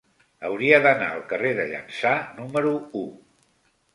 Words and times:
Hauria 0.47 0.79
d'anar 0.85 1.09
al 1.17 1.21
carrer 1.33 1.51
de 1.59 1.65
Llança 1.73 2.15
número 2.39 2.75
u. 3.03 3.05